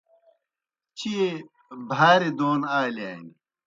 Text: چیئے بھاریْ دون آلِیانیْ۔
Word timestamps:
چیئے 0.97 1.29
بھاریْ 1.89 2.29
دون 2.37 2.59
آلِیانیْ۔ 2.79 3.31